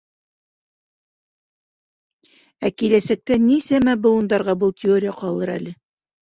Ә 2.67 2.73
киләсәктә 2.77 3.39
нисәмә 3.45 3.97
быуындарға 4.09 4.59
был 4.65 4.77
теория 4.83 5.17
ҡалыр 5.23 5.57
әле. 5.61 5.79